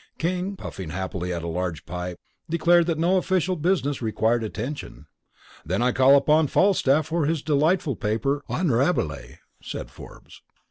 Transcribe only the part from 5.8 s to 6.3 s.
I call